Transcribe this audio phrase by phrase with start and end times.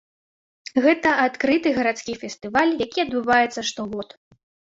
[0.85, 4.09] Гэта адкрыты гарадскі фестываль, які адбываецца штогод.